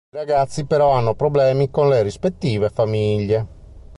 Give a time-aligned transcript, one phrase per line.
[0.11, 3.47] I ragazzi però hanno problemi con le rispettive famiglie.